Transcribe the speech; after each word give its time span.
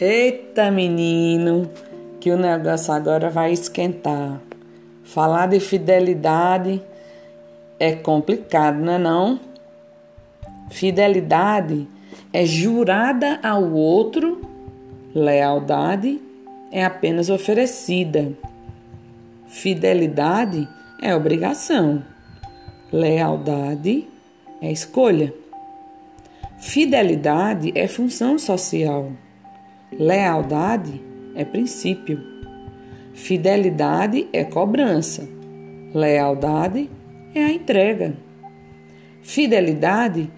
Eita, 0.00 0.72
menino, 0.72 1.70
que 2.18 2.32
o 2.32 2.36
negócio 2.36 2.92
agora 2.92 3.30
vai 3.30 3.52
esquentar. 3.52 4.40
Falar 5.04 5.46
de 5.46 5.60
fidelidade 5.60 6.82
é 7.78 7.92
complicado, 7.92 8.78
não 8.78 8.94
é 8.94 8.98
não? 8.98 9.40
Fidelidade 10.68 11.86
é 12.32 12.44
jurada 12.44 13.38
ao 13.40 13.70
outro, 13.72 14.40
lealdade 15.14 16.20
é 16.72 16.84
apenas 16.84 17.30
oferecida. 17.30 18.32
Fidelidade 19.46 20.68
é 21.00 21.14
obrigação. 21.14 22.02
Lealdade 22.92 24.08
é 24.60 24.72
escolha. 24.72 25.32
Fidelidade 26.58 27.70
é 27.76 27.86
função 27.86 28.36
social. 28.40 29.12
Lealdade 29.98 31.00
é 31.36 31.44
princípio. 31.44 32.20
Fidelidade 33.12 34.28
é 34.32 34.42
cobrança. 34.42 35.28
Lealdade 35.94 36.90
é 37.32 37.44
a 37.44 37.50
entrega. 37.52 38.16
Fidelidade 39.22 40.28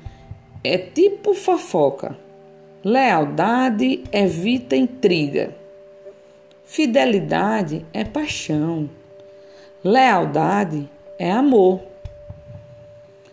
é 0.63 0.77
tipo 0.77 1.33
fofoca. 1.33 2.19
Lealdade 2.85 4.05
evita 4.13 4.77
intriga. 4.77 5.57
Fidelidade 6.67 7.87
é 7.95 8.05
paixão. 8.05 8.91
Lealdade 9.83 10.87
é 11.19 11.31
amor. 11.33 11.81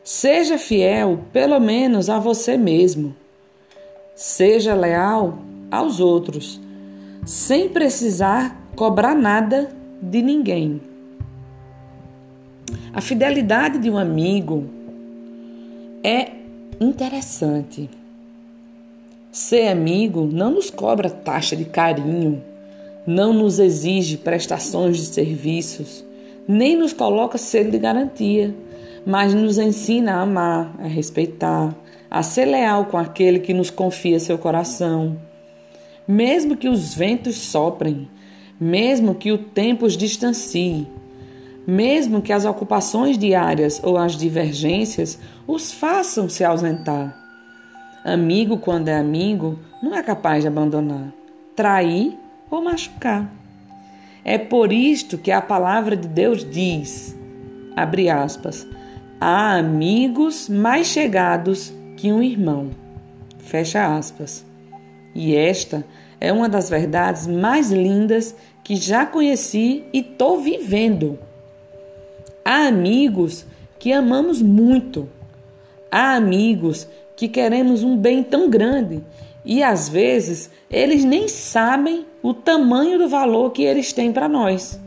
Seja 0.05 0.57
fiel, 0.57 1.19
pelo 1.33 1.59
menos 1.59 2.09
a 2.09 2.17
você 2.17 2.55
mesmo. 2.55 3.13
Seja 4.15 4.73
leal 4.73 5.37
aos 5.73 5.99
outros, 5.99 6.61
sem 7.25 7.67
precisar 7.67 8.69
cobrar 8.75 9.15
nada 9.15 9.69
de 9.99 10.21
ninguém. 10.21 10.79
A 12.93 13.01
fidelidade 13.01 13.79
de 13.79 13.89
um 13.89 13.97
amigo 13.97 14.65
é 16.03 16.31
interessante. 16.79 17.89
Ser 19.31 19.67
amigo 19.67 20.29
não 20.31 20.51
nos 20.51 20.69
cobra 20.69 21.09
taxa 21.09 21.55
de 21.55 21.65
carinho, 21.65 22.43
não 23.07 23.33
nos 23.33 23.57
exige 23.57 24.17
prestações 24.17 24.97
de 24.97 25.05
serviços, 25.05 26.05
nem 26.47 26.77
nos 26.77 26.93
coloca 26.93 27.37
selo 27.39 27.71
de 27.71 27.79
garantia, 27.79 28.53
mas 29.05 29.33
nos 29.33 29.57
ensina 29.57 30.13
a 30.13 30.21
amar, 30.21 30.75
a 30.79 30.87
respeitar, 30.87 31.75
a 32.11 32.21
ser 32.21 32.45
leal 32.45 32.85
com 32.85 32.97
aquele 32.97 33.39
que 33.39 33.55
nos 33.55 33.71
confia 33.71 34.19
seu 34.19 34.37
coração 34.37 35.17
mesmo 36.07 36.57
que 36.57 36.67
os 36.67 36.93
ventos 36.93 37.35
soprem, 37.35 38.09
mesmo 38.59 39.15
que 39.15 39.31
o 39.31 39.37
tempo 39.37 39.85
os 39.85 39.97
distancie, 39.97 40.87
mesmo 41.65 42.21
que 42.21 42.33
as 42.33 42.45
ocupações 42.45 43.17
diárias 43.17 43.79
ou 43.83 43.97
as 43.97 44.17
divergências 44.17 45.19
os 45.47 45.71
façam 45.71 46.27
se 46.27 46.43
ausentar. 46.43 47.17
Amigo, 48.03 48.57
quando 48.57 48.89
é 48.89 48.97
amigo, 48.97 49.57
não 49.81 49.95
é 49.95 50.03
capaz 50.03 50.41
de 50.41 50.47
abandonar, 50.47 51.13
trair 51.55 52.17
ou 52.51 52.61
machucar. 52.61 53.31
É 54.25 54.37
por 54.37 54.71
isto 54.71 55.17
que 55.17 55.31
a 55.31 55.41
palavra 55.41 55.95
de 55.95 56.07
Deus 56.07 56.49
diz, 56.49 57.17
abre 57.75 58.09
aspas, 58.09 58.67
há 59.19 59.55
amigos 59.55 60.49
mais 60.49 60.87
chegados 60.87 61.73
que 61.97 62.11
um 62.11 62.21
irmão. 62.21 62.71
Fecha 63.39 63.95
aspas. 63.95 64.45
E 65.13 65.35
esta 65.35 65.85
é 66.19 66.31
uma 66.31 66.49
das 66.49 66.69
verdades 66.69 67.27
mais 67.27 67.71
lindas 67.71 68.35
que 68.63 68.75
já 68.75 69.05
conheci 69.05 69.83
e 69.93 69.99
estou 69.99 70.39
vivendo. 70.39 71.19
Há 72.45 72.67
amigos 72.67 73.45
que 73.77 73.91
amamos 73.91 74.41
muito. 74.41 75.07
Há 75.91 76.15
amigos 76.15 76.87
que 77.15 77.27
queremos 77.27 77.83
um 77.83 77.95
bem 77.95 78.23
tão 78.23 78.49
grande 78.49 79.03
e 79.45 79.61
às 79.61 79.89
vezes 79.89 80.49
eles 80.71 81.03
nem 81.03 81.27
sabem 81.27 82.05
o 82.21 82.33
tamanho 82.33 82.97
do 82.97 83.09
valor 83.09 83.51
que 83.51 83.63
eles 83.63 83.91
têm 83.91 84.11
para 84.11 84.29
nós. 84.29 84.79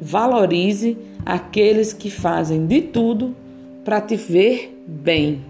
Valorize 0.00 0.96
aqueles 1.24 1.92
que 1.92 2.10
fazem 2.10 2.66
de 2.66 2.82
tudo 2.82 3.34
para 3.84 4.00
te 4.00 4.16
ver 4.16 4.82
bem. 4.86 5.49